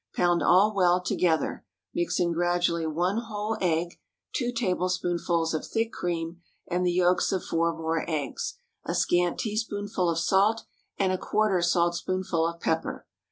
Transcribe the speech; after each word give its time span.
Pound 0.15 0.41
all 0.41 0.73
well 0.73 0.99
together; 0.99 1.63
mix 1.93 2.19
in 2.19 2.31
gradually 2.33 2.87
one 2.87 3.17
whole 3.19 3.55
egg, 3.61 3.99
two 4.33 4.51
tablespoonfuls 4.51 5.53
of 5.53 5.63
thick 5.63 5.91
cream, 5.93 6.41
and 6.67 6.83
the 6.83 6.91
yolks 6.91 7.31
of 7.31 7.43
four 7.43 7.77
more 7.77 8.03
eggs, 8.09 8.55
a 8.83 8.95
scant 8.95 9.37
teaspoonful 9.37 10.09
of 10.09 10.17
salt, 10.17 10.63
and 10.97 11.11
a 11.13 11.19
quarter 11.19 11.61
saltspoonful 11.61 12.47
of 12.47 12.59
pepper. 12.59 13.05